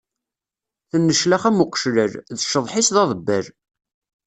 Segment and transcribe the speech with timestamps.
[0.89, 3.45] Tenneclax am uqeclal, cceḍḥ-is d aḍebbal.